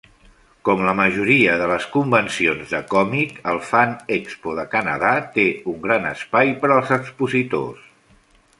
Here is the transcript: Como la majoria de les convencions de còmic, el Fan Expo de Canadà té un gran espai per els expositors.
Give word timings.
Como 0.67 0.85
la 0.85 0.93
majoria 0.99 1.57
de 1.61 1.65
les 1.71 1.83
convencions 1.95 2.71
de 2.75 2.79
còmic, 2.95 3.35
el 3.53 3.61
Fan 3.73 3.93
Expo 4.17 4.55
de 4.61 4.67
Canadà 4.73 5.13
té 5.39 5.47
un 5.75 5.79
gran 5.87 6.11
espai 6.13 6.53
per 6.65 6.75
els 6.79 6.95
expositors. 7.01 7.89